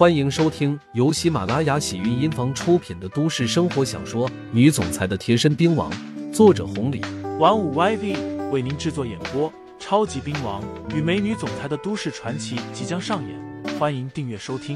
[0.00, 5.92] 欢迎收听由喜马拉雅喜韵音房出品的都市生活小说《女总裁的贴身兵王》，
[6.32, 7.02] 作者红礼，
[7.38, 9.52] 玩五 YV 为您制作演播。
[9.78, 14.74] 超级兵王与美女总裁的都市传奇即将上演，欢迎订阅收听。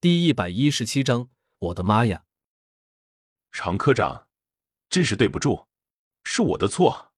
[0.00, 2.22] 第一百一十七章，我的妈呀！
[3.50, 4.28] 常科长，
[4.88, 5.66] 真是对不住，
[6.22, 7.10] 是我的错。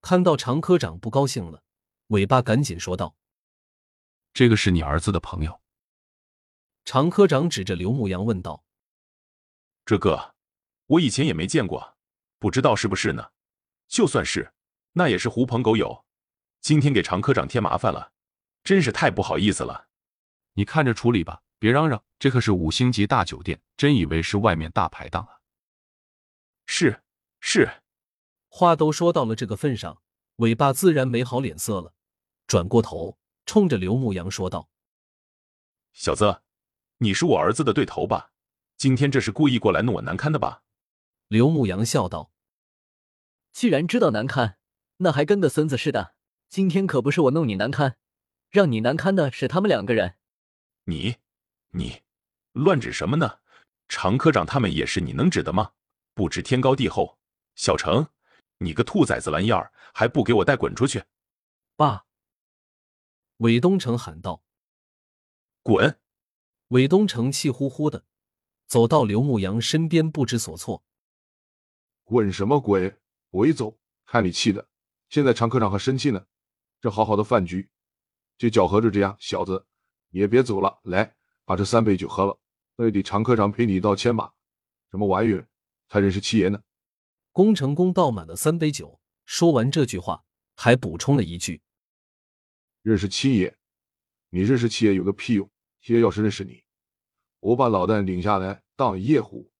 [0.00, 1.60] 看到常科长不高兴了，
[2.06, 3.16] 尾巴赶紧说道。
[4.32, 5.60] 这个是你儿子的朋友。
[6.84, 8.64] 常科长指着刘牧阳问道
[9.84, 10.34] ：“这个
[10.86, 11.96] 我以前也没见过，
[12.38, 13.30] 不知道是不是呢？
[13.88, 14.52] 就算是，
[14.92, 16.04] 那也是狐朋狗友。
[16.60, 18.12] 今天给常科长添麻烦了，
[18.64, 19.88] 真是太不好意思了。
[20.54, 22.02] 你看着处理吧，别嚷嚷。
[22.18, 25.40] 这可是五星级大酒店，真以为是外面大排档啊？”
[26.66, 27.02] 是
[27.40, 27.82] 是，
[28.48, 30.02] 话都说到了这个份上，
[30.36, 31.94] 尾巴自然没好脸色了，
[32.46, 33.18] 转过头。
[33.46, 34.68] 冲着刘牧阳说道
[35.92, 36.42] ：“小子，
[36.98, 38.30] 你是我儿子的对头吧？
[38.76, 40.62] 今天这是故意过来弄我难堪的吧？”
[41.28, 42.32] 刘牧阳笑道
[43.52, 44.58] ：“既然知道难堪，
[44.98, 46.14] 那还跟个孙子似的。
[46.48, 47.96] 今天可不是我弄你难堪，
[48.50, 50.16] 让你难堪的是他们两个人。”
[50.84, 51.16] 你，
[51.70, 52.02] 你，
[52.52, 53.38] 乱指什么呢？
[53.88, 55.72] 常科长他们也是你能指的吗？
[56.14, 57.18] 不知天高地厚。
[57.54, 58.08] 小程，
[58.58, 61.04] 你个兔崽子蓝眼儿，还不给我带滚出去！
[61.76, 62.06] 爸。
[63.42, 64.44] 韦东城喊道
[65.64, 65.98] ：“滚！”
[66.68, 68.04] 韦东城气呼呼的
[68.68, 70.84] 走到刘牧阳身边，不知所措。
[72.04, 73.00] “滚什么滚？
[73.30, 73.76] 韦总，
[74.06, 74.68] 看你气的！
[75.08, 76.24] 现在常科长还生气呢。
[76.80, 77.68] 这好好的饭局，
[78.38, 79.66] 就搅和着这样，小子，
[80.10, 80.78] 你也别走了。
[80.84, 82.38] 来，把这三杯酒喝了，
[82.76, 84.34] 那也得常科长赔你一道歉吧？
[84.92, 85.48] 什么玩意儿？
[85.88, 86.62] 才认识七爷呢？”
[87.32, 91.60] 工程工倒满了三杯酒，说完这句话，还补充了一句。
[92.82, 93.56] 认识七爷，
[94.30, 95.48] 你认识七爷有个屁用！
[95.80, 96.64] 七爷要是认识你，
[97.38, 99.52] 我把老旦领下来当夜壶。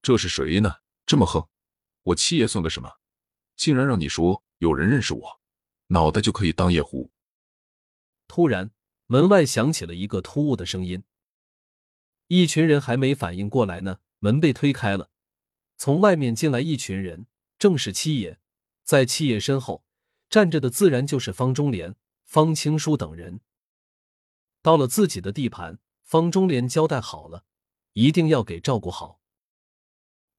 [0.00, 0.76] 这是谁呢？
[1.04, 1.48] 这么横！
[2.04, 2.88] 我七爷算个什么？
[3.56, 5.40] 竟然让你说有人认识我，
[5.88, 7.10] 脑袋就可以当夜壶！
[8.28, 8.70] 突然，
[9.06, 11.02] 门外响起了一个突兀的声音，
[12.28, 15.10] 一群人还没反应过来呢，门被推开了，
[15.76, 17.26] 从外面进来一群人，
[17.58, 18.38] 正是七爷。
[18.84, 19.84] 在七爷身后
[20.28, 21.96] 站着的，自然就是方中莲。
[22.32, 23.42] 方青书等人
[24.62, 27.44] 到了自己的地盘，方中莲交代好了，
[27.92, 29.20] 一定要给照顾好。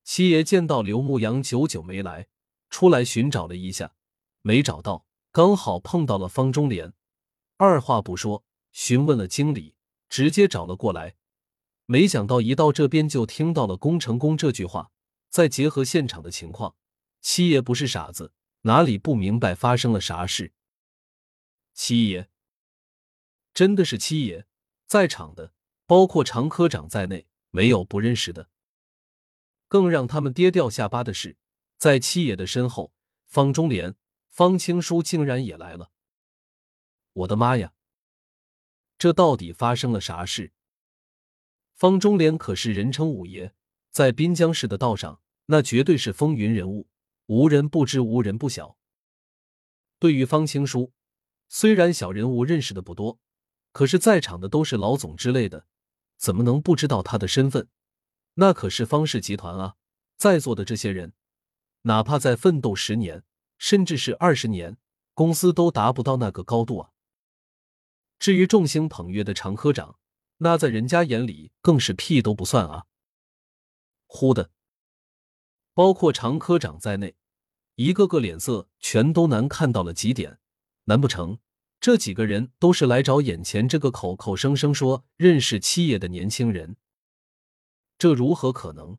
[0.03, 2.29] 七爷见到刘牧阳久久没来，
[2.71, 3.93] 出来寻找了一下，
[4.41, 6.93] 没找到，刚好碰到了方中莲，
[7.57, 9.75] 二话不说，询问了经理，
[10.09, 11.13] 直接找了过来。
[11.85, 14.89] 没想到一到这边就听到了“工程工”这句话，
[15.29, 16.75] 再结合现场的情况，
[17.21, 20.53] 七爷不是傻子，哪里不明白发生了啥事？
[21.73, 22.29] 七爷，
[23.51, 24.45] 真的是七爷，
[24.85, 25.53] 在场的
[25.87, 28.51] 包括常科长在内，没有不认识的。
[29.67, 31.35] 更让他们跌掉下巴的是，
[31.77, 32.93] 在七爷的身后，
[33.25, 33.95] 方中莲、
[34.29, 35.91] 方青书竟然也来了。
[37.13, 37.73] 我的妈呀！
[38.99, 40.53] 这到底发生了啥事？
[41.73, 43.51] 方中莲可是人称五爷，
[43.89, 46.87] 在滨江市的道上，那绝对是风云人物，
[47.25, 48.77] 无人不知，无人不晓。
[49.97, 50.93] 对于方青书。
[51.55, 53.19] 虽然小人物认识的不多，
[53.73, 55.67] 可是在场的都是老总之类的，
[56.17, 57.69] 怎么能不知道他的身份？
[58.33, 59.75] 那可是方氏集团啊！
[60.17, 61.13] 在座的这些人，
[61.83, 63.23] 哪怕再奋斗十年，
[63.59, 64.79] 甚至是二十年，
[65.13, 66.89] 公司都达不到那个高度啊！
[68.17, 69.99] 至于众星捧月的常科长，
[70.37, 72.87] 那在人家眼里更是屁都不算啊！
[74.07, 74.49] 忽的，
[75.75, 77.15] 包括常科长在内，
[77.75, 80.39] 一个个脸色全都难看到了极点。
[80.85, 81.39] 难不成
[81.79, 86.77] 这几个人都是来找眼前这个口口声声说认识七爷的年轻人？
[87.97, 88.97] 这如何可能？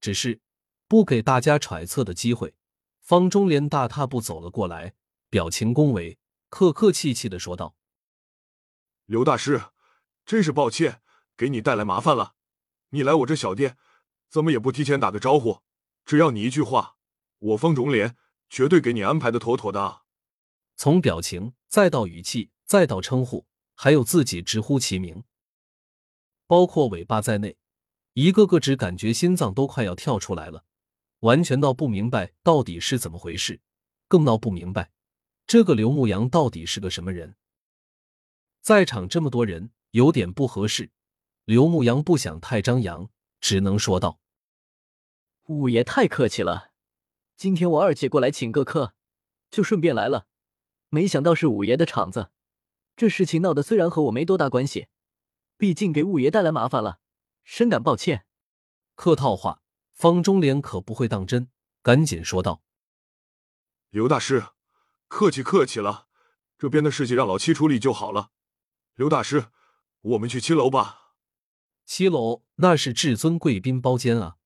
[0.00, 0.40] 只是
[0.88, 2.54] 不给大家揣测的机会，
[3.00, 4.94] 方中莲大踏步走了过来，
[5.28, 7.76] 表情恭维，客客气气的说道
[9.06, 9.62] ：“刘大师，
[10.24, 11.02] 真是抱歉，
[11.36, 12.34] 给你带来麻烦了。
[12.90, 13.76] 你来我这小店，
[14.28, 15.60] 怎么也不提前打个招呼？
[16.04, 16.96] 只要你一句话，
[17.38, 18.16] 我方中莲
[18.48, 20.02] 绝对给你安排的妥妥的。”
[20.82, 23.44] 从表情，再到语气，再到称呼，
[23.74, 25.24] 还有自己直呼其名，
[26.46, 27.58] 包括尾巴在内，
[28.14, 30.64] 一个个只感觉心脏都快要跳出来了，
[31.18, 33.60] 完全闹不明白到底是怎么回事，
[34.08, 34.90] 更闹不明白
[35.46, 37.36] 这个刘牧阳到底是个什么人。
[38.62, 40.90] 在场这么多人，有点不合适。
[41.44, 44.18] 刘牧阳不想太张扬，只能说道
[45.44, 46.70] ：“五爷太客气了，
[47.36, 48.94] 今天我二姐过来请个客，
[49.50, 50.28] 就顺便来了。”
[50.90, 52.30] 没想到是五爷的场子，
[52.96, 54.88] 这事情闹得虽然和我没多大关系，
[55.56, 56.98] 毕竟给五爷带来麻烦了，
[57.44, 58.26] 深感抱歉。
[58.96, 61.48] 客套话，方中莲可不会当真，
[61.80, 62.62] 赶紧说道
[63.90, 64.46] ：“刘大师，
[65.06, 66.08] 客气客气了，
[66.58, 68.32] 这边的事情让老七处理就好了。
[68.96, 69.46] 刘大师，
[70.00, 71.14] 我们去七楼吧。
[71.86, 74.36] 七楼那是至尊贵宾包间啊，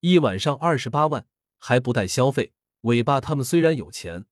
[0.00, 1.26] 一晚上二十八万，
[1.58, 2.54] 还不带消费。
[2.82, 4.26] 尾巴他们虽然有钱，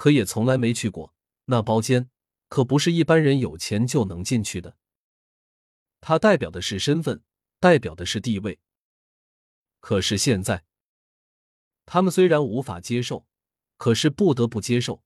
[0.00, 1.12] 可也从来没去过
[1.44, 2.08] 那包间，
[2.48, 4.78] 可不是一般人有钱就能进去的。
[6.00, 7.22] 它代表的是身份，
[7.58, 8.58] 代表的是地位。
[9.78, 10.64] 可是现在，
[11.84, 13.26] 他们虽然无法接受，
[13.76, 15.02] 可是不得不接受。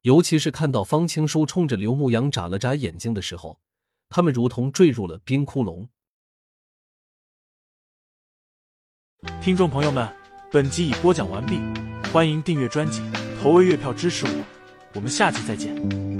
[0.00, 3.60] 尤其是看到方青书冲着刘牧阳眨了眨眼睛的时候，
[4.08, 5.88] 他们如同坠入了冰窟窿。
[9.40, 10.12] 听众朋友们，
[10.50, 11.60] 本集已播讲完毕，
[12.12, 13.00] 欢迎订阅专辑，
[13.42, 14.30] 投喂月票支持我，
[14.94, 16.11] 我们下期再见。